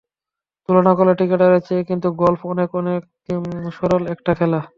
তুলনা 0.69 0.91
করলে 0.97 1.13
ক্রিকেটের 1.17 1.53
চেয়ে 1.67 1.87
কিন্তু 1.89 2.07
গলফ 2.21 2.41
অনেক 2.53 2.69
অনেক 2.75 3.01
সরল 3.77 4.03
একটা 4.13 4.31
খেলা। 4.39 4.61